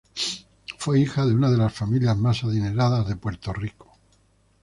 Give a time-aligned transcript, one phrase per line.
[0.79, 3.99] Fue hija de una de las familias más adineradas de Puerto Rico.